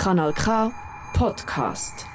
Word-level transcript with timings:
Kanal 0.00 0.32
K 0.32 0.72
Podcast. 1.12 2.06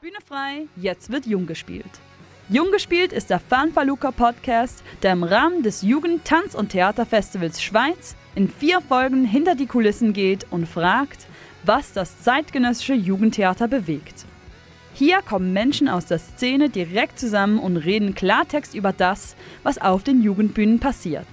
Bühne 0.00 0.16
frei, 0.26 0.68
jetzt 0.74 1.12
wird 1.12 1.26
Jung 1.26 1.44
gespielt. 1.44 2.00
Jung 2.48 2.72
gespielt 2.72 3.12
ist 3.12 3.28
der 3.28 3.40
Fanfaluca 3.40 4.10
Podcast, 4.10 4.82
der 5.02 5.12
im 5.12 5.22
Rahmen 5.22 5.62
des 5.62 5.82
Jugend-, 5.82 6.24
Tanz- 6.24 6.54
und 6.54 6.70
Theaterfestivals 6.70 7.62
Schweiz 7.62 8.16
in 8.34 8.48
vier 8.48 8.80
Folgen 8.80 9.26
hinter 9.26 9.54
die 9.54 9.66
Kulissen 9.66 10.14
geht 10.14 10.46
und 10.50 10.66
fragt, 10.66 11.26
was 11.64 11.92
das 11.92 12.22
zeitgenössische 12.22 12.94
Jugendtheater 12.94 13.68
bewegt. 13.68 14.24
Hier 14.94 15.20
kommen 15.20 15.52
Menschen 15.52 15.90
aus 15.90 16.06
der 16.06 16.20
Szene 16.20 16.70
direkt 16.70 17.18
zusammen 17.18 17.58
und 17.58 17.76
reden 17.76 18.14
Klartext 18.14 18.74
über 18.74 18.94
das, 18.94 19.36
was 19.62 19.76
auf 19.76 20.04
den 20.04 20.22
Jugendbühnen 20.22 20.80
passiert. 20.80 21.28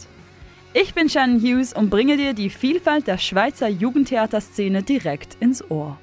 Ich 0.77 0.93
bin 0.93 1.07
Shannon 1.07 1.39
Hughes 1.39 1.71
und 1.71 1.89
bringe 1.89 2.17
dir 2.17 2.33
die 2.33 2.49
Vielfalt 2.49 3.07
der 3.07 3.17
Schweizer 3.17 3.69
Jugendtheaterszene 3.69 4.83
direkt 4.83 5.35
ins 5.35 5.63
Ohr. 5.71 5.97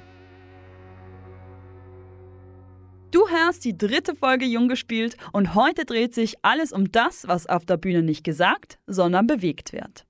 Du 3.11 3.29
hörst 3.29 3.65
die 3.65 3.77
dritte 3.77 4.15
Folge 4.15 4.45
Jung 4.45 4.67
gespielt 4.69 5.15
und 5.31 5.53
heute 5.53 5.85
dreht 5.85 6.15
sich 6.15 6.37
alles 6.41 6.73
um 6.73 6.91
das, 6.91 7.27
was 7.27 7.45
auf 7.45 7.67
der 7.67 7.77
Bühne 7.77 8.01
nicht 8.01 8.23
gesagt, 8.23 8.79
sondern 8.87 9.27
bewegt 9.27 9.73
wird. 9.73 10.07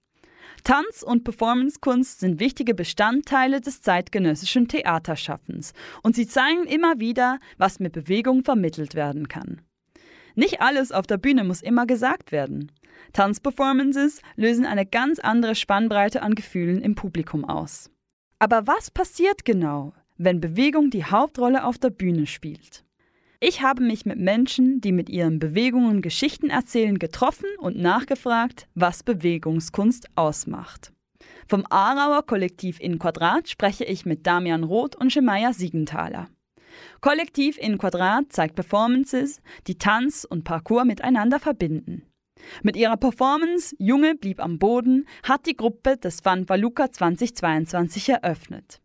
Tanz- 0.63 1.03
und 1.03 1.25
Performancekunst 1.25 2.21
sind 2.21 2.39
wichtige 2.39 2.73
Bestandteile 2.73 3.59
des 3.59 3.81
zeitgenössischen 3.81 4.69
Theaterschaffens 4.69 5.73
und 6.03 6.15
sie 6.15 6.25
zeigen 6.25 6.63
immer 6.67 7.01
wieder, 7.01 7.41
was 7.57 7.81
mit 7.81 7.91
Bewegung 7.91 8.45
vermittelt 8.45 8.95
werden 8.95 9.27
kann. 9.27 9.59
Nicht 10.35 10.61
alles 10.61 10.93
auf 10.93 11.05
der 11.05 11.17
Bühne 11.17 11.43
muss 11.43 11.61
immer 11.61 11.85
gesagt 11.85 12.31
werden. 12.31 12.71
Tanzperformances 13.13 14.21
lösen 14.35 14.65
eine 14.65 14.85
ganz 14.85 15.19
andere 15.19 15.55
Spannbreite 15.55 16.21
an 16.21 16.35
Gefühlen 16.35 16.81
im 16.81 16.95
Publikum 16.95 17.45
aus. 17.45 17.89
Aber 18.39 18.67
was 18.67 18.91
passiert 18.91 19.45
genau, 19.45 19.93
wenn 20.17 20.41
Bewegung 20.41 20.89
die 20.89 21.05
Hauptrolle 21.05 21.63
auf 21.63 21.77
der 21.77 21.89
Bühne 21.89 22.27
spielt? 22.27 22.83
Ich 23.39 23.61
habe 23.61 23.83
mich 23.83 24.05
mit 24.05 24.19
Menschen, 24.19 24.79
die 24.79 24.93
mit 24.93 25.09
ihren 25.09 25.37
Bewegungen 25.37 26.01
Geschichten 26.01 26.49
erzählen, 26.49 26.97
getroffen 26.97 27.49
und 27.59 27.77
nachgefragt, 27.77 28.67
was 28.73 29.03
Bewegungskunst 29.03 30.07
ausmacht. 30.15 30.93
Vom 31.47 31.65
Aarauer 31.69 32.25
Kollektiv 32.25 32.79
in 32.79 32.99
Quadrat 32.99 33.49
spreche 33.49 33.83
ich 33.83 34.05
mit 34.05 34.25
Damian 34.25 34.63
Roth 34.63 34.95
und 34.95 35.11
Shemaya 35.11 35.51
Siegenthaler. 35.51 36.29
Kollektiv 37.01 37.57
in 37.57 37.77
Quadrat 37.77 38.31
zeigt 38.31 38.55
Performances, 38.55 39.41
die 39.67 39.77
Tanz 39.77 40.25
und 40.29 40.43
Parkour 40.43 40.85
miteinander 40.85 41.39
verbinden. 41.39 42.03
Mit 42.61 42.75
ihrer 42.75 42.97
Performance 42.97 43.75
Junge 43.79 44.15
blieb 44.15 44.39
am 44.39 44.59
Boden 44.59 45.07
hat 45.23 45.45
die 45.45 45.55
Gruppe 45.55 45.97
das 45.99 46.23
Van 46.23 46.47
Valuka 46.47 46.91
2022 46.91 48.09
eröffnet. 48.09 48.81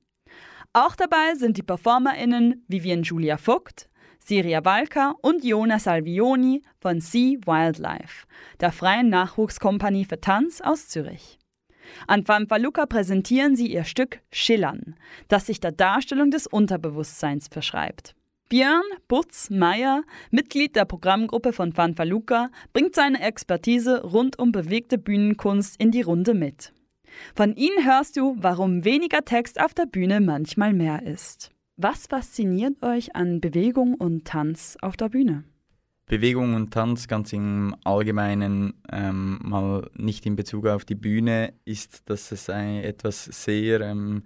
Auch 0.73 0.95
dabei 0.95 1.34
sind 1.34 1.56
die 1.56 1.62
PerformerInnen 1.62 2.64
Vivian 2.69 3.03
Julia 3.03 3.36
Vogt, 3.36 3.89
Siria 4.20 4.64
Walker 4.64 5.14
und 5.23 5.45
Jona 5.45 5.79
Salvioni 5.79 6.62
von 6.81 7.01
Sea 7.01 7.39
Wildlife, 7.47 8.27
der 8.61 8.73
freien 8.73 9.09
Nachwuchskompanie 9.09 10.05
für 10.05 10.20
Tanz 10.20 10.61
aus 10.61 10.89
Zürich. 10.89 11.39
An 12.06 12.25
Fanfaluca 12.25 12.84
präsentieren 12.84 13.56
sie 13.56 13.73
ihr 13.73 13.84
Stück 13.84 14.20
Schillern, 14.31 14.97
das 15.29 15.47
sich 15.47 15.61
der 15.61 15.73
Darstellung 15.73 16.31
des 16.31 16.47
Unterbewusstseins 16.47 17.48
verschreibt. 17.48 18.14
Björn 18.51 18.85
Butz 19.09 19.51
Meyer, 19.51 20.05
Mitglied 20.31 20.75
der 20.75 20.87
Programmgruppe 20.87 21.53
von 21.53 21.75
Fanfaluca, 21.75 22.49
bringt 22.73 22.95
seine 22.95 23.21
Expertise 23.21 24.03
rund 24.03 24.39
um 24.39 24.53
bewegte 24.53 24.97
Bühnenkunst 24.97 25.79
in 25.79 25.91
die 25.91 26.01
Runde 26.01 26.33
mit. 26.33 26.73
Von 27.35 27.55
ihnen 27.57 27.85
hörst 27.85 28.17
du, 28.17 28.37
warum 28.39 28.87
weniger 28.87 29.23
Text 29.23 29.61
auf 29.61 29.75
der 29.75 29.85
Bühne 29.85 30.23
manchmal 30.23 30.73
mehr 30.73 31.03
ist. 31.03 31.51
Was 31.77 32.07
fasziniert 32.07 32.83
euch 32.83 33.15
an 33.15 33.43
Bewegung 33.43 33.92
und 33.92 34.25
Tanz 34.25 34.79
auf 34.81 34.97
der 34.97 35.11
Bühne? 35.11 35.45
Bewegung 36.07 36.55
und 36.55 36.73
Tanz 36.73 37.07
ganz 37.07 37.35
im 37.35 37.77
Allgemeinen, 37.85 38.81
ähm, 38.91 39.41
mal 39.42 39.91
nicht 39.95 40.25
in 40.25 40.37
Bezug 40.37 40.67
auf 40.67 40.87
die 40.87 40.95
Bühne, 40.95 41.53
ist, 41.67 42.08
dass 42.08 42.33
es 42.33 42.48
ein, 42.48 42.83
etwas 42.83 43.27
sehr 43.27 43.83
ähm, 43.83 44.23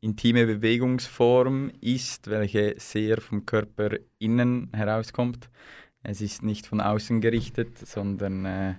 intime 0.00 0.46
Bewegungsform 0.46 1.70
ist, 1.80 2.28
welche 2.28 2.74
sehr 2.78 3.20
vom 3.20 3.46
Körper 3.46 3.96
innen 4.18 4.70
herauskommt. 4.72 5.50
Es 6.02 6.20
ist 6.20 6.42
nicht 6.42 6.66
von 6.66 6.80
außen 6.80 7.20
gerichtet, 7.20 7.78
sondern 7.78 8.44
äh, 8.44 8.74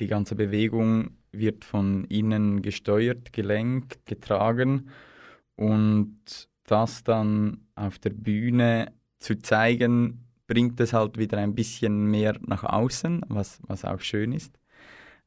die 0.00 0.06
ganze 0.06 0.34
Bewegung 0.34 1.16
wird 1.32 1.64
von 1.64 2.04
innen 2.04 2.62
gesteuert, 2.62 3.32
gelenkt, 3.32 4.06
getragen 4.06 4.90
und 5.56 6.48
das 6.64 7.04
dann 7.04 7.66
auf 7.74 7.98
der 7.98 8.10
Bühne 8.10 8.92
zu 9.18 9.36
zeigen, 9.36 10.24
bringt 10.46 10.80
es 10.80 10.92
halt 10.92 11.18
wieder 11.18 11.38
ein 11.38 11.54
bisschen 11.54 12.10
mehr 12.10 12.38
nach 12.46 12.64
außen, 12.64 13.22
was, 13.28 13.60
was 13.66 13.84
auch 13.84 14.00
schön 14.00 14.32
ist. 14.32 14.58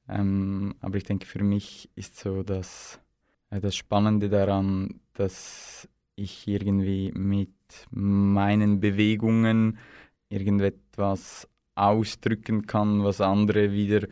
Ähm, 0.07 0.75
aber 0.79 0.97
ich 0.97 1.03
denke, 1.03 1.25
für 1.25 1.43
mich 1.43 1.89
ist 1.95 2.17
so 2.17 2.43
das, 2.43 2.99
äh, 3.49 3.59
das 3.59 3.75
Spannende 3.75 4.29
daran, 4.29 4.99
dass 5.19 5.87
ich 6.15 6.47
irgendwie 6.47 7.11
mit 7.13 7.49
meinen 7.91 8.79
Bewegungen 8.79 9.77
irgendetwas 10.29 11.47
ausdrücken 11.75 12.65
kann, 12.65 13.03
was 13.03 13.21
andere 13.21 13.71
wieder 13.71 14.07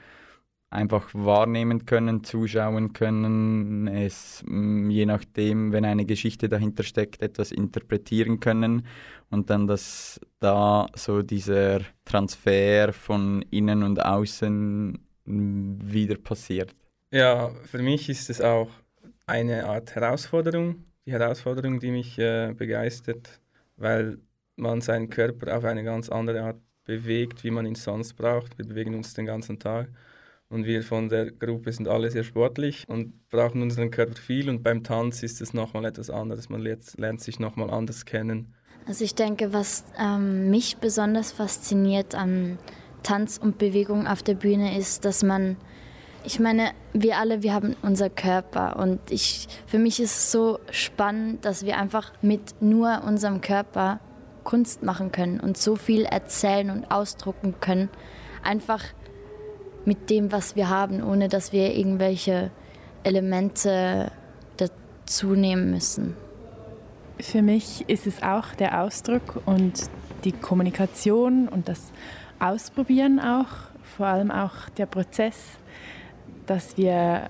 einfach 0.70 1.10
wahrnehmen 1.14 1.86
können, 1.86 2.24
zuschauen 2.24 2.94
können, 2.94 3.88
es 3.88 4.44
mm, 4.46 4.90
je 4.90 5.06
nachdem, 5.06 5.72
wenn 5.72 5.86
eine 5.86 6.06
Geschichte 6.06 6.50
dahinter 6.50 6.84
steckt, 6.84 7.22
etwas 7.22 7.52
interpretieren 7.52 8.40
können 8.40 8.86
und 9.30 9.50
dann, 9.50 9.68
dass 9.68 10.20
da 10.40 10.88
so 10.96 11.22
dieser 11.22 11.80
Transfer 12.04 12.94
von 12.94 13.44
innen 13.52 13.84
und 13.84 14.04
außen 14.04 15.00
mm, 15.26 15.78
wieder 15.82 16.18
passiert. 16.18 16.76
Ja, 17.12 17.52
für 17.64 17.82
mich 17.82 18.10
ist 18.10 18.30
es 18.30 18.42
auch 18.42 18.70
eine 19.26 19.68
Art 19.68 19.96
Herausforderung, 19.96 20.84
die 21.06 21.12
Herausforderung, 21.12 21.80
die 21.80 21.92
mich 21.92 22.18
äh, 22.18 22.54
begeistert, 22.54 23.40
weil 23.78 24.18
man 24.56 24.82
seinen 24.82 25.10
Körper 25.10 25.58
auf 25.58 25.66
eine 25.66 25.84
ganz 25.84 26.10
andere 26.10 26.42
Art 26.42 26.58
bewegt, 26.86 27.44
wie 27.44 27.52
man 27.52 27.66
ihn 27.66 27.76
sonst 27.76 28.14
braucht. 28.14 28.58
Wir 28.58 28.66
bewegen 28.66 28.96
uns 28.96 29.14
den 29.14 29.26
ganzen 29.26 29.60
Tag 29.60 29.90
und 30.50 30.66
wir 30.66 30.84
von 30.84 31.10
der 31.10 31.32
Gruppe 31.32 31.72
sind 31.72 31.88
alle 31.88 32.10
sehr 32.12 32.24
sportlich 32.24 32.86
und 32.88 33.30
brauchen 33.30 33.62
unseren 33.62 33.92
Körper 33.92 34.16
viel 34.16 34.50
und 34.50 34.64
beim 34.64 34.84
Tanz 34.84 35.24
ist 35.24 35.42
es 35.42 35.54
nochmal 35.54 35.86
etwas 35.86 36.10
anderes. 36.10 36.50
Man 36.50 36.62
lernt, 36.62 36.98
lernt 36.98 37.22
sich 37.22 37.40
nochmal 37.40 37.70
anders 37.70 38.06
kennen. 38.06 38.54
Also 38.88 39.04
ich 39.04 39.16
denke, 39.16 39.52
was 39.52 39.84
ähm, 39.98 40.52
mich 40.52 40.78
besonders 40.78 41.32
fasziniert 41.32 42.14
am 42.14 42.60
Tanz 43.02 43.38
und 43.38 43.58
Bewegung 43.58 44.06
auf 44.06 44.22
der 44.22 44.36
Bühne 44.36 44.78
ist, 44.78 45.06
dass 45.06 45.24
man 45.24 45.58
ich 46.26 46.40
meine, 46.40 46.72
wir 46.94 47.18
alle, 47.18 47.44
wir 47.44 47.54
haben 47.54 47.76
unser 47.82 48.10
Körper 48.10 48.78
und 48.78 49.00
ich, 49.10 49.48
für 49.68 49.78
mich 49.78 50.00
ist 50.00 50.16
es 50.16 50.32
so 50.32 50.60
spannend, 50.72 51.46
dass 51.46 51.66
wir 51.66 51.78
einfach 51.78 52.12
mit 52.22 52.62
nur 52.62 53.04
unserem 53.06 53.42
Körper 53.42 54.00
Kunst 54.44 54.84
machen 54.84 55.12
können 55.12 55.40
und 55.40 55.58
so 55.58 55.76
viel 55.76 56.04
erzählen 56.04 56.70
und 56.70 56.92
ausdrucken 56.92 57.56
können, 57.60 57.90
einfach 58.44 58.84
mit 59.86 60.10
dem, 60.10 60.32
was 60.32 60.56
wir 60.56 60.70
haben, 60.70 61.04
ohne 61.04 61.30
dass 61.30 61.52
wir 61.52 61.76
irgendwelche 61.76 62.52
Elemente 63.04 64.12
dazu 64.58 65.34
nehmen 65.34 65.72
müssen. 65.72 66.16
Für 67.20 67.42
mich 67.42 67.88
ist 67.88 68.08
es 68.08 68.22
auch 68.24 68.54
der 68.56 68.82
Ausdruck 68.82 69.42
und 69.46 69.74
die 70.24 70.32
Kommunikation 70.32 71.48
und 71.48 71.70
das 71.70 71.92
Ausprobieren 72.40 73.20
auch, 73.20 73.48
vor 73.96 74.08
allem 74.08 74.32
auch 74.32 74.70
der 74.78 74.88
Prozess 74.88 75.58
dass 76.46 76.78
wir 76.78 77.30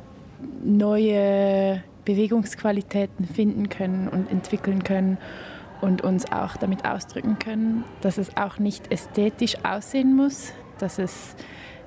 neue 0.63 1.83
Bewegungsqualitäten 2.05 3.27
finden 3.27 3.69
können 3.69 4.07
und 4.07 4.31
entwickeln 4.31 4.83
können 4.83 5.17
und 5.81 6.01
uns 6.03 6.31
auch 6.31 6.55
damit 6.57 6.85
ausdrücken 6.85 7.37
können, 7.39 7.83
dass 8.01 8.17
es 8.17 8.37
auch 8.37 8.59
nicht 8.59 8.91
ästhetisch 8.91 9.57
aussehen 9.63 10.15
muss, 10.15 10.53
dass 10.77 10.99
es 10.99 11.35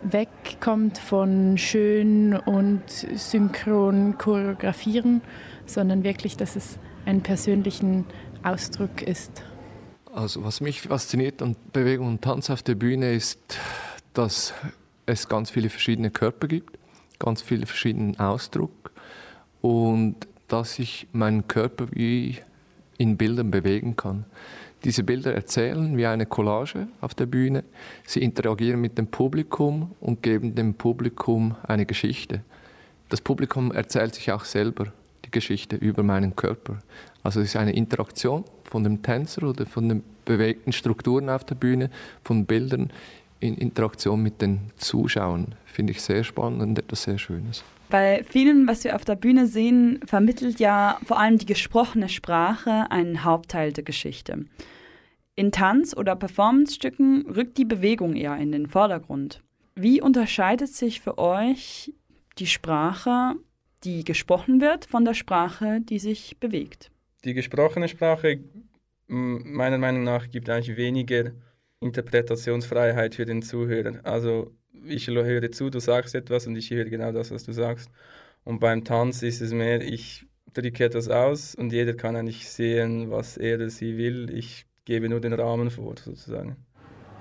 wegkommt 0.03 0.99
von 0.99 1.59
schön 1.59 2.35
und 2.35 2.83
synchron 2.89 4.17
choreografieren, 4.19 5.23
sondern 5.67 6.05
wirklich, 6.05 6.37
dass 6.37 6.57
es 6.57 6.79
einen 7.07 7.23
persönlichen 7.23 8.05
Ausdruck 8.43 9.03
ist. 9.03 9.43
Also 10.13 10.45
was 10.45 10.61
mich 10.61 10.83
fasziniert 10.83 11.43
an 11.43 11.57
Bewegung 11.73 12.09
und 12.09 12.23
Tanz 12.23 12.51
auf 12.51 12.63
der 12.63 12.75
Bühne 12.75 13.13
ist, 13.13 13.59
dass 14.15 14.55
es 15.07 15.29
ganz 15.29 15.51
viele 15.51 15.71
verschiedene 15.71 16.11
Körper 16.11 16.49
gibt 16.49 16.79
ganz 17.19 17.43
viele 17.43 17.67
verschiedenen 17.67 18.19
Ausdruck 18.19 18.91
und 19.61 20.17
dass 20.49 20.79
ich 20.79 21.07
meinen 21.13 21.47
Körper 21.49 21.87
wie 21.91 22.39
in 22.97 23.17
Bildern 23.17 23.51
bewegen 23.51 23.97
kann. 23.97 24.25
Diese 24.85 25.03
Bilder 25.03 25.35
erzählen 25.35 25.97
wie 25.97 26.07
eine 26.07 26.27
Collage 26.27 26.87
auf 27.01 27.15
der 27.15 27.27
Bühne. 27.27 27.65
Sie 28.07 28.23
interagieren 28.23 28.81
mit 28.81 28.97
dem 28.97 29.09
Publikum 29.09 29.93
und 30.01 30.23
geben 30.23 30.55
dem 30.55 30.75
Publikum 30.75 31.57
eine 31.67 31.85
Geschichte. 31.85 32.43
Das 33.09 33.21
Publikum 33.21 33.73
erzählt 33.73 34.15
sich 34.15 34.31
auch 34.31 34.45
selber 34.45 34.93
die 35.25 35.31
Geschichte 35.31 35.77
über 35.77 36.03
meinen 36.03 36.37
Körper. 36.37 36.79
Also 37.23 37.41
es 37.41 37.49
ist 37.49 37.57
eine 37.57 37.73
Interaktion 37.73 38.45
von 38.65 38.85
dem 38.85 39.03
Tänzer 39.03 39.49
oder 39.49 39.67
von 39.67 39.89
den 39.89 40.03
bewegten 40.25 40.73
Strukturen 40.73 41.29
auf 41.29 41.45
der 41.45 41.57
Bühne, 41.57 41.91
von 42.23 42.47
Bildern 42.47 42.93
in 43.41 43.57
Interaktion 43.57 44.23
mit 44.23 44.41
den 44.43 44.71
Zuschauern. 44.77 45.55
Finde 45.65 45.93
ich 45.93 46.01
sehr 46.01 46.25
spannend 46.25 46.63
und 46.63 46.79
etwas 46.79 47.05
sehr 47.05 47.19
Schönes. 47.19 47.65
Bei 47.91 48.23
vielen, 48.29 48.69
was 48.69 48.85
wir 48.85 48.95
auf 48.95 49.05
der 49.05 49.17
Bühne 49.17 49.47
sehen, 49.47 50.01
vermittelt 50.05 50.61
ja 50.61 50.99
vor 51.05 51.19
allem 51.19 51.39
die 51.39 51.47
gesprochene 51.47 52.09
Sprache 52.09 52.91
einen 52.91 53.25
Hauptteil 53.25 53.73
der 53.73 53.85
Geschichte. 53.85 54.45
In 55.37 55.53
Tanz- 55.53 55.97
oder 55.97 56.17
Performancestücken 56.17 57.27
rückt 57.31 57.57
die 57.57 57.65
Bewegung 57.65 58.17
eher 58.17 58.37
in 58.37 58.53
den 58.53 58.67
Vordergrund. 58.67 59.41
Wie 59.75 60.03
unterscheidet 60.03 60.69
sich 60.69 61.01
für 61.01 61.17
euch 61.17 61.95
die 62.39 62.47
Sprache, 62.47 63.37
die 63.85 64.05
gesprochen 64.05 64.61
wird, 64.61 64.85
von 64.85 65.05
der 65.05 65.15
Sprache, 65.15 65.81
die 65.81 66.01
sich 66.01 66.39
bewegt? 66.41 66.91
Die 67.25 67.35
gesprochene 67.35 67.89
Sprache, 67.89 68.41
meiner 69.07 69.79
Meinung 69.79 70.03
nach, 70.03 70.29
gibt 70.29 70.51
eigentlich 70.51 70.77
weniger 70.77 71.31
Interpretationsfreiheit 71.81 73.15
für 73.15 73.25
den 73.25 73.43
Zuhörer. 73.43 74.01
Also 74.05 74.53
ich 74.85 75.07
höre 75.09 75.51
zu, 75.53 75.71
du 75.71 75.81
sagst 75.81 76.15
etwas 76.15 76.47
und 76.47 76.57
ich 76.57 76.71
höre 76.71 76.87
genau 76.87 77.13
das, 77.13 77.31
was 77.31 77.45
du 77.45 77.53
sagst. 77.53 77.91
Und 78.45 78.61
beim 78.61 78.85
Tanz 78.85 79.23
ist 79.23 79.41
es 79.41 79.53
mehr, 79.53 79.81
ich 79.81 80.27
drücke 80.55 80.85
etwas 80.85 81.09
aus 81.09 81.55
und 81.55 81.73
jeder 81.73 81.95
kann 81.95 82.17
eigentlich 82.17 82.49
sehen, 82.49 83.11
was 83.11 83.37
er 83.37 83.57
oder 83.57 83.71
sie 83.71 83.97
will. 83.99 84.31
Ich 84.35 84.67
gebe 84.85 85.09
nur 85.09 85.21
den 85.21 85.35
Rahmen 85.35 85.71
vor, 85.71 85.95
sozusagen. 86.03 86.57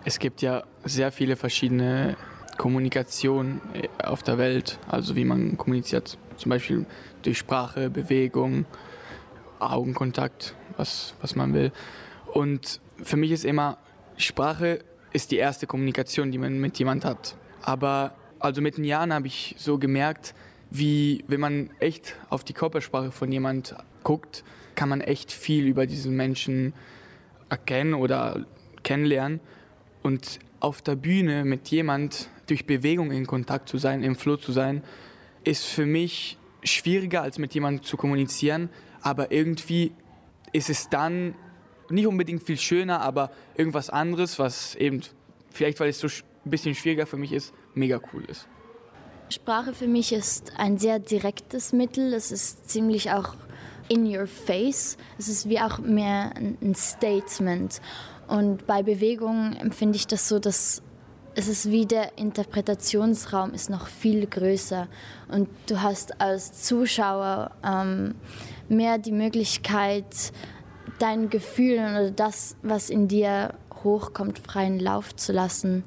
Es 0.05 0.19
gibt 0.19 0.41
ja 0.41 0.63
sehr 0.85 1.11
viele 1.11 1.35
verschiedene 1.35 2.15
Kommunikationen 2.57 3.61
äh, 3.73 4.03
auf 4.03 4.23
der 4.23 4.37
Welt, 4.37 4.79
also 4.87 5.15
wie 5.15 5.25
man 5.25 5.57
kommuniziert, 5.57 6.17
zum 6.37 6.49
Beispiel 6.49 6.85
durch 7.23 7.37
Sprache, 7.37 7.89
Bewegung, 7.89 8.65
Augenkontakt, 9.59 10.55
was, 10.77 11.13
was 11.21 11.35
man 11.35 11.53
will. 11.53 11.71
Und 12.33 12.79
für 13.03 13.17
mich 13.17 13.31
ist 13.31 13.45
immer, 13.45 13.77
Sprache 14.17 14.79
ist 15.13 15.31
die 15.31 15.37
erste 15.37 15.67
Kommunikation, 15.67 16.31
die 16.31 16.37
man 16.37 16.59
mit 16.59 16.77
jemand 16.79 17.05
hat. 17.05 17.37
Aber 17.61 18.15
also 18.39 18.61
mit 18.61 18.77
den 18.77 18.83
Jahren 18.83 19.13
habe 19.13 19.27
ich 19.27 19.55
so 19.57 19.77
gemerkt, 19.77 20.33
wie 20.69 21.23
wenn 21.27 21.39
man 21.39 21.69
echt 21.79 22.15
auf 22.29 22.43
die 22.43 22.53
Körpersprache 22.53 23.11
von 23.11 23.31
jemand 23.31 23.75
guckt, 24.03 24.43
kann 24.75 24.89
man 24.89 25.01
echt 25.01 25.31
viel 25.31 25.65
über 25.65 25.87
diesen 25.87 26.15
Menschen 26.15 26.73
erkennen 27.49 27.93
oder 27.93 28.45
kennenlernen. 28.83 29.39
Und 30.03 30.39
auf 30.59 30.81
der 30.81 30.95
Bühne 30.95 31.45
mit 31.45 31.69
jemand 31.69 32.29
durch 32.47 32.65
Bewegung 32.65 33.11
in 33.11 33.25
Kontakt 33.27 33.69
zu 33.69 33.77
sein, 33.77 34.03
im 34.03 34.15
Flow 34.15 34.37
zu 34.37 34.51
sein, 34.51 34.83
ist 35.43 35.65
für 35.65 35.85
mich 35.85 36.37
schwieriger 36.63 37.21
als 37.21 37.37
mit 37.37 37.53
jemandem 37.53 37.83
zu 37.83 37.97
kommunizieren. 37.97 38.69
Aber 39.01 39.31
irgendwie 39.31 39.91
ist 40.53 40.69
es 40.69 40.89
dann 40.89 41.35
nicht 41.89 42.07
unbedingt 42.07 42.43
viel 42.43 42.57
schöner, 42.57 43.01
aber 43.01 43.31
irgendwas 43.55 43.89
anderes, 43.89 44.39
was 44.39 44.75
eben, 44.75 45.01
vielleicht 45.51 45.79
weil 45.79 45.89
es 45.89 45.99
so 45.99 46.07
ein 46.07 46.49
bisschen 46.49 46.75
schwieriger 46.75 47.05
für 47.05 47.17
mich 47.17 47.31
ist, 47.31 47.53
mega 47.73 47.99
cool 48.13 48.25
ist. 48.25 48.47
Sprache 49.29 49.73
für 49.73 49.87
mich 49.87 50.13
ist 50.13 50.53
ein 50.57 50.77
sehr 50.77 50.99
direktes 50.99 51.73
Mittel. 51.73 52.13
Es 52.13 52.31
ist 52.31 52.69
ziemlich 52.69 53.11
auch 53.11 53.35
in 53.89 54.05
your 54.05 54.27
face. 54.27 54.97
Es 55.17 55.27
ist 55.27 55.49
wie 55.49 55.59
auch 55.59 55.79
mehr 55.79 56.31
ein 56.35 56.75
Statement. 56.75 57.81
Und 58.27 58.65
bei 58.67 58.83
Bewegung 58.83 59.53
empfinde 59.53 59.97
ich 59.97 60.07
das 60.07 60.29
so, 60.29 60.39
dass 60.39 60.81
es 61.35 61.47
ist 61.47 61.71
wie 61.71 61.85
der 61.85 62.17
Interpretationsraum 62.17 63.53
ist 63.53 63.69
noch 63.69 63.85
viel 63.85 64.25
größer 64.25 64.87
und 65.27 65.47
du 65.67 65.79
hast 65.83 66.19
als 66.19 66.63
Zuschauer 66.63 67.51
ähm, 67.63 68.15
mehr 68.69 68.97
die 68.97 69.11
Möglichkeit, 69.11 70.33
deinen 70.99 71.29
Gefühlen 71.29 71.95
oder 71.95 72.11
das, 72.11 72.55
was 72.61 72.89
in 72.89 73.07
dir 73.07 73.53
hochkommt, 73.83 74.39
freien 74.39 74.79
Lauf 74.79 75.15
zu 75.15 75.31
lassen 75.33 75.83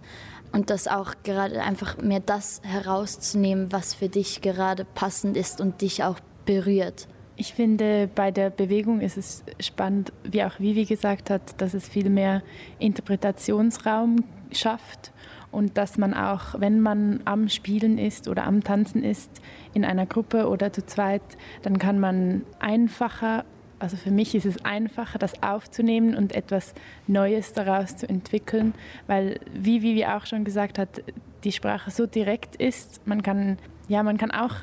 und 0.52 0.70
das 0.70 0.88
auch 0.88 1.14
gerade 1.22 1.62
einfach 1.62 1.98
mehr 1.98 2.20
das 2.20 2.60
herauszunehmen, 2.64 3.72
was 3.72 3.94
für 3.94 4.08
dich 4.08 4.40
gerade 4.40 4.84
passend 4.84 5.36
ist 5.36 5.60
und 5.60 5.80
dich 5.80 6.02
auch 6.02 6.18
berührt. 6.44 7.08
Ich 7.36 7.54
finde, 7.54 8.08
bei 8.14 8.30
der 8.30 8.50
Bewegung 8.50 9.00
ist 9.00 9.16
es 9.16 9.44
spannend, 9.60 10.12
wie 10.24 10.44
auch 10.44 10.58
Vivi 10.60 10.84
gesagt 10.84 11.30
hat, 11.30 11.60
dass 11.60 11.72
es 11.72 11.88
viel 11.88 12.10
mehr 12.10 12.42
Interpretationsraum 12.78 14.24
schafft 14.52 15.12
und 15.50 15.78
dass 15.78 15.96
man 15.96 16.12
auch, 16.12 16.60
wenn 16.60 16.80
man 16.80 17.20
am 17.24 17.48
Spielen 17.48 17.98
ist 17.98 18.28
oder 18.28 18.44
am 18.44 18.62
Tanzen 18.62 19.02
ist, 19.02 19.30
in 19.72 19.84
einer 19.84 20.06
Gruppe 20.06 20.48
oder 20.48 20.72
zu 20.72 20.84
zweit, 20.84 21.22
dann 21.62 21.78
kann 21.78 21.98
man 21.98 22.42
einfacher 22.58 23.44
also 23.80 23.96
für 23.96 24.10
mich 24.10 24.34
ist 24.34 24.44
es 24.44 24.64
einfacher, 24.64 25.18
das 25.18 25.42
aufzunehmen 25.42 26.14
und 26.14 26.34
etwas 26.34 26.74
Neues 27.06 27.52
daraus 27.52 27.96
zu 27.96 28.08
entwickeln, 28.08 28.74
weil, 29.06 29.40
wie 29.52 29.82
Vivi 29.82 30.04
auch 30.04 30.26
schon 30.26 30.44
gesagt 30.44 30.78
hat, 30.78 31.02
die 31.44 31.52
Sprache 31.52 31.90
so 31.90 32.06
direkt 32.06 32.56
ist. 32.56 33.06
Man 33.06 33.22
kann, 33.22 33.58
ja, 33.88 34.02
man 34.02 34.18
kann 34.18 34.30
auch 34.30 34.56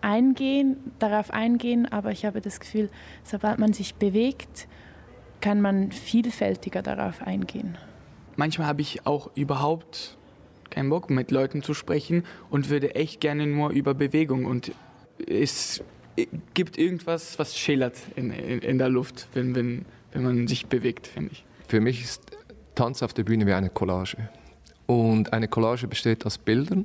eingehen, 0.00 0.78
darauf 0.98 1.30
eingehen, 1.30 1.86
aber 1.90 2.10
ich 2.10 2.24
habe 2.24 2.40
das 2.40 2.60
Gefühl, 2.60 2.90
sobald 3.22 3.58
man 3.58 3.72
sich 3.72 3.94
bewegt, 3.94 4.66
kann 5.40 5.60
man 5.60 5.92
vielfältiger 5.92 6.82
darauf 6.82 7.22
eingehen. 7.22 7.76
Manchmal 8.36 8.66
habe 8.66 8.80
ich 8.80 9.06
auch 9.06 9.30
überhaupt 9.34 10.16
keinen 10.70 10.88
Bock, 10.88 11.10
mit 11.10 11.30
Leuten 11.30 11.62
zu 11.62 11.74
sprechen 11.74 12.24
und 12.48 12.70
würde 12.70 12.94
echt 12.94 13.20
gerne 13.20 13.46
nur 13.46 13.70
über 13.70 13.92
Bewegung 13.92 14.46
und 14.46 14.72
es 15.28 15.84
gibt 16.54 16.78
irgendwas, 16.78 17.38
was 17.38 17.58
schillert 17.58 17.96
in, 18.16 18.30
in, 18.30 18.60
in 18.60 18.78
der 18.78 18.88
Luft, 18.88 19.28
wenn, 19.34 19.54
wenn, 19.54 19.84
wenn 20.12 20.22
man 20.22 20.48
sich 20.48 20.66
bewegt, 20.66 21.06
finde 21.06 21.32
ich. 21.32 21.44
Für 21.68 21.80
mich 21.80 22.02
ist 22.02 22.22
Tanz 22.74 23.02
auf 23.02 23.14
der 23.14 23.24
Bühne 23.24 23.46
wie 23.46 23.52
eine 23.52 23.70
Collage. 23.70 24.28
Und 24.86 25.32
eine 25.32 25.48
Collage 25.48 25.86
besteht 25.86 26.26
aus 26.26 26.38
Bildern. 26.38 26.84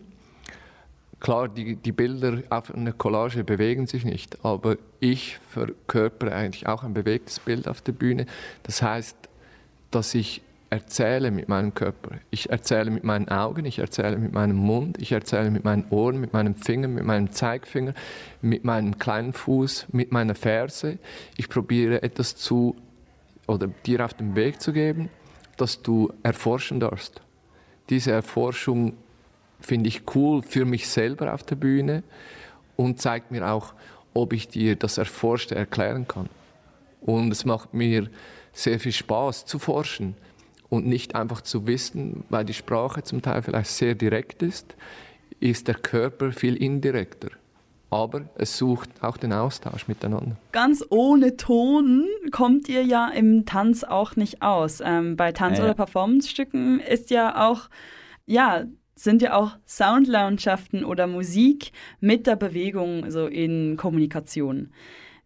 Klar, 1.20 1.50
die, 1.50 1.76
die 1.76 1.92
Bilder 1.92 2.44
auf 2.50 2.74
einer 2.74 2.94
Collage 2.94 3.44
bewegen 3.44 3.88
sich 3.88 4.06
nicht, 4.06 4.46
aber 4.46 4.78
ich 5.00 5.40
verkörpere 5.50 6.34
eigentlich 6.34 6.68
auch 6.68 6.84
ein 6.84 6.94
bewegtes 6.94 7.40
Bild 7.40 7.68
auf 7.68 7.82
der 7.82 7.94
Bühne. 7.94 8.28
Das 8.64 8.82
heißt, 8.82 9.18
dass 9.90 10.14
ich 10.14 10.42
erzähle 10.70 11.32
mit 11.32 11.48
meinem 11.48 11.74
Körper. 11.74 12.18
Ich 12.30 12.50
erzähle 12.50 12.92
mit 12.92 13.04
meinen 13.04 13.30
Augen, 13.30 13.66
ich 13.66 13.80
erzähle 13.80 14.18
mit 14.18 14.34
meinem 14.34 14.58
Mund, 14.58 15.02
ich 15.02 15.12
erzähle 15.12 15.50
mit 15.50 15.64
meinen 15.64 15.86
Ohren, 15.90 16.20
mit 16.20 16.34
meinem 16.34 16.56
Finger, 16.56 16.88
mit 16.88 17.06
meinem 17.06 17.32
Zeigefinger, 17.32 17.94
mit 18.42 18.64
meinem 18.66 18.98
kleinen 19.00 19.34
Fuß, 19.34 19.88
mit 19.92 20.12
meiner 20.12 20.36
Ferse. 20.36 20.98
Ich 21.38 21.50
probiere 21.50 22.04
etwas 22.04 22.36
zu 22.36 22.76
oder 23.48 23.68
dir 23.86 24.04
auf 24.04 24.14
den 24.14 24.36
Weg 24.36 24.62
zu 24.62 24.74
geben, 24.74 25.10
dass 25.56 25.82
du 25.82 26.12
erforschen 26.24 26.80
darfst. 26.80 27.22
Diese 27.90 28.12
Erforschung 28.12 28.94
finde 29.62 29.88
ich 29.88 30.04
cool 30.16 30.42
für 30.42 30.66
mich 30.66 30.90
selber 30.90 31.34
auf 31.34 31.44
der 31.44 31.56
Bühne 31.56 32.04
und 32.76 33.02
zeigt 33.02 33.32
mir 33.32 33.48
auch, 33.48 33.74
ob 34.14 34.34
ich 34.34 34.50
dir 34.50 34.76
das 34.76 34.98
Erforschte 34.98 35.56
erklären 35.56 36.08
kann. 36.08 36.30
Und 37.02 37.32
es 37.32 37.46
macht 37.46 37.74
mir 37.74 38.10
sehr 38.52 38.80
viel 38.80 38.92
Spaß 38.92 39.46
zu 39.46 39.60
forschen 39.60 40.16
und 40.70 40.86
nicht 40.86 41.16
einfach 41.16 41.42
zu 41.42 41.68
wissen, 41.68 42.24
weil 42.30 42.46
die 42.46 42.54
Sprache 42.54 43.04
zum 43.04 43.22
Teil 43.22 43.42
vielleicht 43.42 43.70
sehr 43.70 43.96
direkt 43.96 44.44
ist, 44.44 44.76
ist 45.40 45.68
der 45.68 45.76
Körper 45.76 46.32
viel 46.32 46.56
indirekter. 46.56 47.30
Aber 47.90 48.26
es 48.36 48.58
sucht 48.58 48.90
auch 49.02 49.16
den 49.16 49.32
Austausch 49.32 49.88
miteinander. 49.88 50.36
Ganz 50.52 50.84
ohne 50.90 51.38
Ton 51.38 52.06
kommt 52.32 52.68
ihr 52.68 52.84
ja 52.84 53.08
im 53.08 53.46
Tanz 53.46 53.86
auch 53.86 54.18
nicht 54.18 54.42
aus. 54.42 54.82
Ähm, 54.84 55.16
bei 55.16 55.32
Tanz- 55.32 55.60
ja. 55.60 55.64
oder 55.64 55.74
Performance-Stücken 55.74 56.82
ist 56.82 57.12
ja 57.12 57.48
auch, 57.48 57.70
ja, 58.26 58.66
sind 58.96 59.22
ja 59.22 59.38
auch 59.38 59.58
Soundlandschaften 59.66 60.84
oder 60.84 61.08
Musik 61.08 61.72
mit 62.02 62.28
der 62.28 62.36
Bewegung 62.36 63.10
so 63.10 63.28
in 63.28 63.78
Kommunikation. 63.78 64.72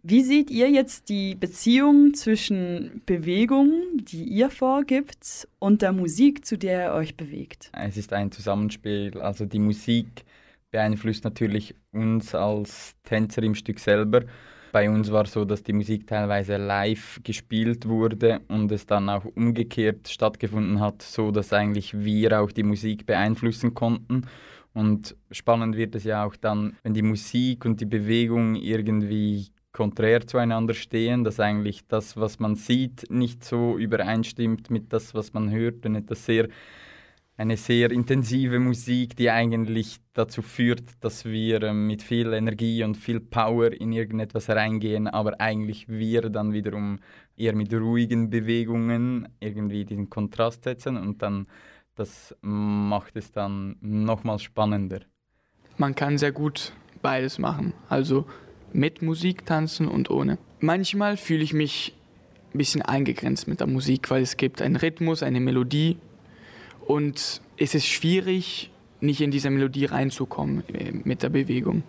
Wie 0.04 0.24
seht 0.24 0.50
ihr 0.50 0.68
jetzt 0.72 1.10
die 1.10 1.36
Beziehung 1.36 2.16
zwischen 2.16 3.04
Bewegung, 3.06 3.72
die 3.98 4.24
ihr 4.24 4.50
vorgibt, 4.50 5.48
und 5.60 5.84
der 5.84 5.94
Musik, 5.94 6.44
zu 6.44 6.58
der 6.58 6.88
ihr 6.88 6.94
euch 6.94 7.16
bewegt? 7.16 7.70
Es 7.74 7.98
ist 7.98 8.12
ein 8.12 8.32
Zusammenspiel. 8.32 9.20
Also 9.22 9.46
die 9.46 9.60
Musik 9.60 10.26
beeinflusst 10.72 11.24
natürlich 11.24 11.76
uns 11.92 12.34
als 12.34 12.96
Tänzer 13.04 13.44
im 13.44 13.54
Stück 13.54 13.78
selber. 13.78 14.24
Bei 14.72 14.90
uns 14.90 15.12
war 15.12 15.26
es 15.26 15.34
so, 15.34 15.46
dass 15.46 15.62
die 15.62 15.74
Musik 15.74 16.08
teilweise 16.08 16.58
live 16.58 17.20
gespielt 17.24 17.88
wurde 17.88 18.42
und 18.48 18.72
es 18.72 18.88
dann 18.88 19.08
auch 19.08 19.26
umgekehrt 19.26 20.08
stattgefunden 20.08 20.80
hat, 20.80 21.04
so 21.04 21.30
dass 21.30 21.54
eigentlich 21.54 21.94
wir 21.94 22.42
auch 22.42 22.52
die 22.52 22.64
Musik 22.64 23.06
beeinflussen 23.06 23.76
konnten. 23.76 24.26
Und 24.74 25.16
spannend 25.30 25.76
wird 25.76 25.94
es 25.94 26.06
ja 26.06 26.26
auch 26.26 26.36
dann, 26.38 26.76
wenn 26.82 26.96
die 26.96 27.02
Musik 27.04 27.66
und 27.66 27.82
die 27.82 27.86
Bewegung 27.86 28.56
irgendwie 28.56 29.52
konträr 29.72 30.26
zueinander 30.28 30.74
stehen, 30.74 31.24
dass 31.24 31.40
eigentlich 31.40 31.88
das, 31.88 32.18
was 32.18 32.40
man 32.40 32.56
sieht, 32.56 33.10
nicht 33.10 33.44
so 33.44 33.78
übereinstimmt 33.78 34.70
mit 34.70 34.92
das, 34.94 35.14
was 35.14 35.34
man 35.34 35.52
hört 35.52 35.86
und 35.86 35.96
etwas 35.96 36.26
sehr 36.26 36.48
eine 37.42 37.58
sehr 37.58 37.92
intensive 37.92 38.60
Musik, 38.60 39.16
die 39.16 39.32
eigentlich 39.32 39.98
dazu 40.14 40.44
führt, 40.44 40.84
dass 41.04 41.26
wir 41.26 41.64
ähm, 41.64 41.88
mit 41.88 42.04
viel 42.04 42.34
Energie 42.34 42.84
und 42.84 42.98
viel 42.98 43.20
Power 43.20 43.72
in 43.72 43.92
irgendetwas 43.92 44.48
reingehen, 44.50 45.08
aber 45.08 45.42
eigentlich 45.42 45.88
wir 45.90 46.30
dann 46.30 46.54
wiederum 46.54 47.00
eher 47.36 47.56
mit 47.56 47.74
ruhigen 47.74 48.30
Bewegungen 48.30 49.28
irgendwie 49.40 49.86
diesen 49.86 50.10
Kontrast 50.10 50.66
setzen 50.66 50.98
und 50.98 51.24
dann 51.24 51.48
das 51.96 52.36
macht 52.42 53.16
es 53.16 53.32
dann 53.32 53.76
nochmal 53.82 54.38
spannender. 54.40 55.00
Man 55.78 55.96
kann 55.96 56.18
sehr 56.20 56.32
gut 56.32 56.74
beides 57.02 57.40
machen, 57.40 57.74
also 57.90 58.28
mit 58.74 59.02
Musik 59.02 59.46
tanzen 59.46 59.88
und 59.88 60.10
ohne. 60.10 60.38
Manchmal 60.60 61.18
fühle 61.18 61.44
ich 61.44 61.54
mich 61.54 61.94
ein 62.54 62.58
bisschen 62.58 62.82
eingegrenzt 62.82 63.48
mit 63.48 63.60
der 63.60 63.68
Musik, 63.68 64.10
weil 64.10 64.22
es 64.22 64.38
gibt 64.38 64.62
einen 64.62 64.76
Rhythmus, 64.76 65.24
eine 65.24 65.40
Melodie 65.40 65.98
und 66.86 67.42
es 67.58 67.76
ist 67.76 67.88
schwierig, 67.88 68.72
nicht 69.00 69.22
in 69.22 69.32
diese 69.32 69.50
Melodie 69.50 69.86
reinzukommen 69.86 70.64
äh, 70.74 70.92
mit 70.92 71.24
der 71.24 71.30
Bewegung. 71.30 71.84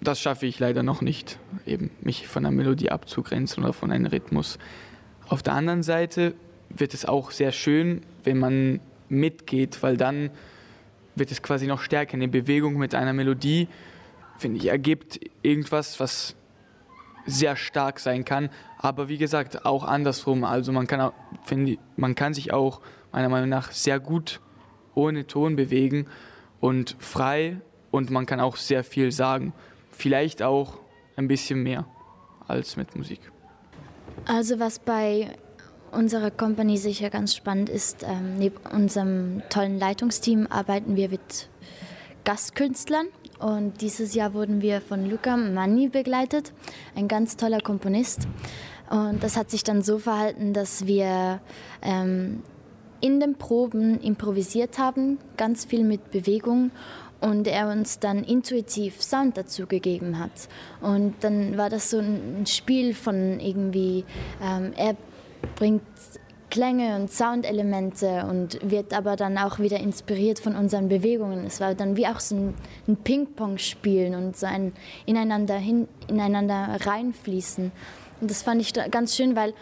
Das 0.00 0.20
schaffe 0.20 0.46
ich 0.46 0.58
leider 0.58 0.82
noch 0.82 1.02
nicht, 1.02 1.38
eben 1.66 1.90
mich 2.00 2.26
von 2.26 2.44
der 2.44 2.52
Melodie 2.52 2.90
abzugrenzen 2.90 3.62
oder 3.62 3.72
von 3.72 3.90
einem 3.90 4.06
Rhythmus. 4.06 4.58
Auf 5.28 5.42
der 5.42 5.52
anderen 5.54 5.82
Seite 5.82 6.34
wird 6.70 6.94
es 6.94 7.04
auch 7.04 7.30
sehr 7.30 7.52
schön, 7.52 8.02
wenn 8.24 8.38
man 8.38 8.80
mitgeht, 9.08 9.82
weil 9.82 9.96
dann 9.96 10.30
wird 11.16 11.30
es 11.30 11.42
quasi 11.42 11.66
noch 11.66 11.80
stärker. 11.82 12.14
Eine 12.14 12.28
Bewegung 12.28 12.78
mit 12.78 12.94
einer 12.94 13.12
Melodie, 13.12 13.68
finde 14.40 14.58
ich, 14.58 14.66
ergibt 14.66 15.20
irgendwas, 15.42 16.00
was 16.00 16.34
sehr 17.26 17.56
stark 17.56 18.00
sein 18.00 18.24
kann. 18.24 18.50
Aber 18.78 19.08
wie 19.08 19.18
gesagt, 19.18 19.64
auch 19.64 19.84
andersrum. 19.84 20.44
Also 20.44 20.72
man 20.72 20.86
kann, 20.86 21.12
finde, 21.44 21.78
man 21.96 22.14
kann 22.14 22.34
sich 22.34 22.52
auch 22.52 22.80
meiner 23.12 23.28
Meinung 23.28 23.48
nach 23.48 23.72
sehr 23.72 24.00
gut 24.00 24.40
ohne 24.94 25.26
Ton 25.26 25.56
bewegen 25.56 26.06
und 26.60 26.96
frei 26.98 27.60
und 27.90 28.10
man 28.10 28.26
kann 28.26 28.40
auch 28.40 28.56
sehr 28.56 28.84
viel 28.84 29.12
sagen. 29.12 29.52
Vielleicht 29.90 30.42
auch 30.42 30.78
ein 31.16 31.28
bisschen 31.28 31.62
mehr 31.62 31.86
als 32.48 32.76
mit 32.76 32.96
Musik. 32.96 33.20
Also 34.26 34.58
was 34.58 34.78
bei 34.78 35.36
unserer 35.92 36.30
Company 36.30 36.76
sicher 36.76 37.10
ganz 37.10 37.34
spannend 37.34 37.68
ist, 37.68 38.04
ähm, 38.04 38.36
neben 38.38 38.56
unserem 38.72 39.42
tollen 39.50 39.78
Leitungsteam 39.78 40.46
arbeiten 40.48 40.96
wir 40.96 41.08
mit 41.08 41.48
Gastkünstlern 42.24 43.06
und 43.40 43.80
dieses 43.80 44.14
Jahr 44.14 44.34
wurden 44.34 44.60
wir 44.62 44.80
von 44.80 45.08
Luca 45.08 45.36
Manni 45.36 45.88
begleitet, 45.88 46.52
ein 46.94 47.08
ganz 47.08 47.36
toller 47.36 47.60
Komponist. 47.60 48.28
Und 48.90 49.22
das 49.22 49.36
hat 49.36 49.50
sich 49.50 49.64
dann 49.64 49.82
so 49.82 49.98
verhalten, 49.98 50.52
dass 50.52 50.86
wir 50.86 51.40
ähm, 51.80 52.42
in 53.00 53.20
den 53.20 53.36
Proben 53.36 54.00
improvisiert 54.00 54.78
haben, 54.78 55.18
ganz 55.36 55.64
viel 55.64 55.84
mit 55.84 56.10
Bewegung 56.10 56.70
und 57.20 57.46
er 57.46 57.68
uns 57.68 57.98
dann 57.98 58.24
intuitiv 58.24 59.02
Sound 59.02 59.36
dazu 59.36 59.66
gegeben 59.66 60.18
hat. 60.18 60.48
Und 60.80 61.14
dann 61.20 61.56
war 61.56 61.70
das 61.70 61.90
so 61.90 61.98
ein 61.98 62.44
Spiel 62.46 62.94
von 62.94 63.40
irgendwie, 63.40 64.04
ähm, 64.42 64.72
er 64.76 64.96
bringt 65.56 65.82
Klänge 66.50 66.96
und 66.96 67.10
Soundelemente 67.10 68.26
und 68.28 68.58
wird 68.68 68.92
aber 68.92 69.16
dann 69.16 69.38
auch 69.38 69.58
wieder 69.58 69.78
inspiriert 69.78 70.38
von 70.38 70.56
unseren 70.56 70.88
Bewegungen. 70.88 71.46
Es 71.46 71.60
war 71.60 71.74
dann 71.74 71.96
wie 71.96 72.06
auch 72.06 72.20
so 72.20 72.34
ein, 72.34 72.54
ein 72.88 72.96
Ping-Pong-Spielen 72.96 74.14
und 74.14 74.36
so 74.36 74.46
ein 74.46 74.72
ineinander, 75.06 75.56
hin, 75.56 75.88
ineinander 76.08 76.76
reinfließen. 76.84 77.72
Und 78.20 78.30
das 78.30 78.42
fand 78.42 78.60
ich 78.60 78.72
ganz 78.90 79.16
schön, 79.16 79.36
weil 79.36 79.54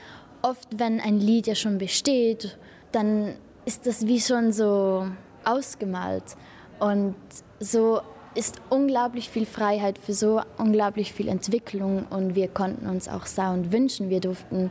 oft, 0.43 0.69
wenn 0.79 1.01
ein 1.01 1.21
Lied 1.21 1.47
ja 1.47 1.55
schon 1.55 1.79
besteht, 1.79 2.59
dann 2.93 3.35
ist 3.65 3.87
das 3.87 4.07
wie 4.07 4.21
schon 4.21 4.53
so 4.53 5.07
ausgemalt. 5.45 6.37
Und 6.81 7.17
so 7.61 8.01
ist 8.35 8.61
unglaublich 8.71 9.31
viel 9.31 9.47
Freiheit 9.47 9.99
für 9.99 10.13
so 10.13 10.41
unglaublich 10.59 11.13
viel 11.13 11.29
Entwicklung 11.29 12.07
und 12.11 12.35
wir 12.35 12.49
konnten 12.49 12.87
uns 12.87 13.09
auch 13.09 13.27
Sound 13.27 13.73
wünschen. 13.73 14.11
Wir 14.11 14.21
durften 14.21 14.71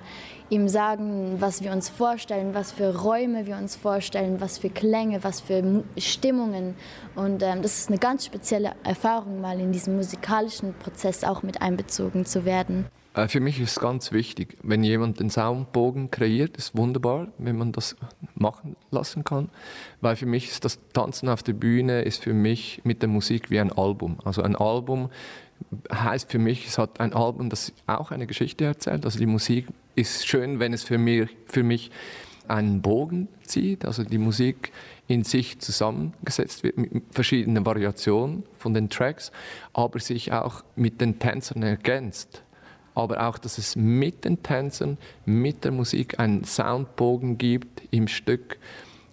ihm 0.49 0.67
sagen, 0.67 1.37
was 1.39 1.61
wir 1.63 1.71
uns 1.71 1.89
vorstellen, 1.89 2.53
was 2.53 2.71
für 2.71 2.95
Räume 2.95 3.45
wir 3.45 3.57
uns 3.57 3.75
vorstellen, 3.75 4.39
was 4.39 4.57
für 4.57 4.69
Klänge, 4.69 5.23
was 5.23 5.41
für 5.41 5.83
Stimmungen. 5.97 6.75
Und 7.15 7.43
ähm, 7.43 7.61
das 7.61 7.79
ist 7.79 7.89
eine 7.89 7.97
ganz 7.97 8.25
spezielle 8.25 8.73
Erfahrung, 8.83 9.41
mal 9.41 9.59
in 9.59 9.71
diesem 9.71 9.95
musikalischen 9.95 10.73
Prozess 10.75 11.23
auch 11.23 11.43
mit 11.43 11.61
einbezogen 11.61 12.25
zu 12.25 12.45
werden. 12.45 12.85
Äh, 13.17 13.27
für 13.27 13.39
mich 13.39 13.59
ist 13.59 13.79
ganz 13.79 14.11
wichtig, 14.11 14.57
wenn 14.61 14.83
jemand 14.83 15.19
den 15.19 15.29
Soundbogen 15.29 16.11
kreiert, 16.11 16.55
ist 16.57 16.77
wunderbar, 16.77 17.27
wenn 17.37 17.57
man 17.57 17.71
das 17.71 17.95
machen 18.39 18.75
lassen 18.91 19.23
kann, 19.23 19.49
weil 20.01 20.15
für 20.15 20.25
mich 20.25 20.49
ist 20.49 20.65
das 20.65 20.79
Tanzen 20.93 21.29
auf 21.29 21.43
der 21.43 21.53
Bühne 21.53 22.01
ist 22.01 22.23
für 22.23 22.33
mich 22.33 22.81
mit 22.83 23.01
der 23.01 23.09
Musik 23.09 23.49
wie 23.49 23.59
ein 23.59 23.71
Album. 23.71 24.17
Also 24.23 24.41
ein 24.41 24.55
Album 24.55 25.09
heißt 25.91 26.31
für 26.31 26.39
mich, 26.39 26.67
es 26.67 26.77
hat 26.77 26.99
ein 26.99 27.13
Album, 27.13 27.49
das 27.49 27.73
auch 27.87 28.11
eine 28.11 28.27
Geschichte 28.27 28.65
erzählt. 28.65 29.05
Also 29.05 29.19
die 29.19 29.25
Musik 29.25 29.67
ist 29.95 30.27
schön, 30.27 30.59
wenn 30.59 30.73
es 30.73 30.83
für 30.83 30.97
mich, 30.97 31.29
für 31.45 31.63
mich 31.63 31.91
einen 32.47 32.81
Bogen 32.81 33.27
zieht, 33.43 33.83
also 33.83 34.03
die 34.03 34.17
Musik 34.17 34.71
in 35.07 35.23
sich 35.23 35.59
zusammengesetzt 35.59 36.63
wird 36.63 36.77
mit 36.77 37.03
verschiedenen 37.11 37.65
Variationen 37.65 38.43
von 38.57 38.73
den 38.73 38.89
Tracks, 38.89 39.31
aber 39.73 39.99
sich 39.99 40.31
auch 40.31 40.63
mit 40.75 41.01
den 41.01 41.19
Tänzern 41.19 41.63
ergänzt 41.63 42.43
aber 42.97 43.27
auch, 43.27 43.37
dass 43.37 43.59
es 43.59 43.75
mit 43.75 44.25
den 44.25 44.41
Tänzern, 44.41 44.97
mit 45.23 45.63
der 45.63 45.71
Musik 45.71 46.19
einen 46.19 46.43
Soundbogen 46.43 47.37
gibt 47.37 47.83
im 47.91 48.07
Stück. 48.07 48.57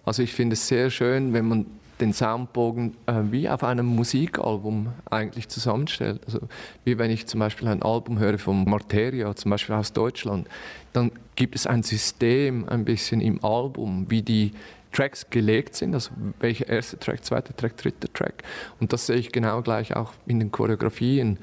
Also 0.06 0.22
ich 0.22 0.32
finde 0.32 0.54
es 0.54 0.66
sehr 0.66 0.88
schön, 0.88 1.34
wenn 1.34 1.46
man 1.46 1.66
den 2.00 2.14
Soundbogen 2.14 2.96
äh, 3.06 3.20
wie 3.30 3.48
auf 3.48 3.62
einem 3.62 3.86
Musikalbum 3.86 4.88
eigentlich 5.10 5.48
zusammenstellt. 5.48 6.22
Also 6.24 6.40
wie 6.84 6.98
wenn 6.98 7.10
ich 7.10 7.26
zum 7.26 7.40
Beispiel 7.40 7.68
ein 7.68 7.82
Album 7.82 8.18
höre 8.18 8.38
von 8.38 8.64
Marteria, 8.64 9.36
zum 9.36 9.50
Beispiel 9.50 9.74
aus 9.74 9.92
Deutschland, 9.92 10.48
dann 10.94 11.12
gibt 11.36 11.54
es 11.54 11.66
ein 11.66 11.82
System 11.82 12.66
ein 12.68 12.86
bisschen 12.86 13.20
im 13.20 13.44
Album, 13.44 14.06
wie 14.08 14.22
die 14.22 14.52
Tracks 14.92 15.28
gelegt 15.28 15.74
sind, 15.74 15.92
also 15.92 16.10
welcher 16.40 16.68
erste 16.68 16.98
Track, 16.98 17.22
zweiter 17.22 17.54
Track, 17.54 17.76
dritter 17.76 18.10
Track. 18.12 18.44
Und 18.80 18.94
das 18.94 19.06
sehe 19.06 19.16
ich 19.16 19.30
genau 19.30 19.60
gleich 19.60 19.94
auch 19.94 20.14
in 20.26 20.38
den 20.38 20.50
Choreografien 20.50 21.38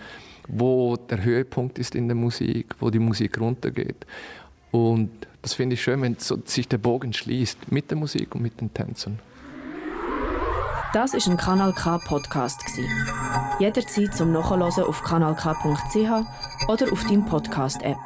wo 0.52 0.98
der 0.98 1.24
Höhepunkt 1.24 1.80
ist 1.80 1.96
in 1.96 2.08
der 2.08 2.16
Musik, 2.16 2.76
wo 2.80 2.90
die 2.90 3.00
Musik 3.00 3.40
runtergeht. 3.40 4.06
Und 4.72 5.10
das 5.42 5.54
finde 5.54 5.74
ich 5.76 5.82
schön, 5.82 6.02
wenn 6.02 6.18
so 6.18 6.38
sich 6.46 6.68
der 6.68 6.78
Bogen 6.78 7.14
schließt 7.14 7.72
mit 7.72 7.90
der 7.90 7.98
Musik 7.98 8.36
und 8.36 8.42
mit 8.42 8.60
den 8.60 8.74
Tänzern. 8.74 9.20
Das 10.94 11.14
ist 11.14 11.28
ein 11.28 11.38
Kanal 11.38 11.74
K 11.74 11.98
Podcast 12.00 12.62
Jederzeit 13.60 14.14
zum 14.14 14.34
Nachhören 14.34 14.84
auf 14.84 15.04
kanalk.ch 15.04 16.68
oder 16.68 16.92
auf 16.92 17.04
deinem 17.06 17.26
Podcast 17.26 17.82
App. 17.84 17.98